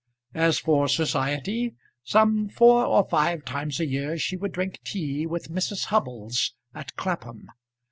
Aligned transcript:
As 0.33 0.57
for 0.57 0.87
society, 0.87 1.75
some 2.03 2.49
four 2.49 2.83
or 2.87 3.07
five 3.07 3.45
times 3.45 3.79
a 3.79 3.85
year 3.85 4.17
she 4.17 4.35
would 4.35 4.51
drink 4.53 4.79
tea 4.83 5.27
with 5.27 5.51
Mrs. 5.51 5.85
Hubbles 5.93 6.55
at 6.73 6.95
Clapham. 6.95 7.45